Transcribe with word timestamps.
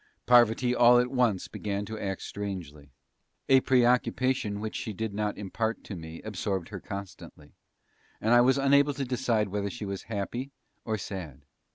Parvati 0.25 0.73
all 0.73 0.97
at 0.97 1.11
once 1.11 1.47
began 1.47 1.85
to 1.85 1.99
act 1.99 2.23
strangely. 2.23 2.89
A 3.47 3.59
preoccupation 3.59 4.59
which 4.59 4.75
she 4.75 4.93
did 4.93 5.13
not 5.13 5.37
impart 5.37 5.83
to 5.83 5.95
me 5.95 6.23
absorbed 6.23 6.69
her 6.69 6.79
constantly, 6.79 7.53
and 8.19 8.33
I 8.33 8.41
was 8.41 8.57
unable 8.57 8.95
to 8.95 9.05
decide 9.05 9.49
whether 9.49 9.69
she 9.69 9.85
was 9.85 10.01
happy, 10.09 10.49
or 10.85 10.97
sad. 10.97 11.43